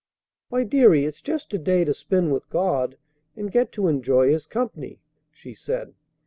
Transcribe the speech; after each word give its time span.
"Why, 0.49 0.63
deary, 0.63 1.05
it's 1.05 1.21
just 1.21 1.53
a 1.53 1.59
day 1.59 1.85
to 1.85 1.93
spend 1.93 2.33
with 2.33 2.49
God 2.49 2.97
and 3.37 3.51
get 3.51 3.71
to 3.73 3.87
enjoy 3.87 4.29
His 4.31 4.47
company," 4.47 4.99
she 5.31 5.53
said. 5.53 5.93